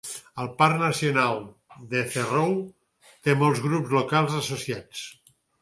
[0.43, 1.37] El parc nacional
[2.01, 2.57] Etherow
[3.29, 5.07] té molts grups locals associats.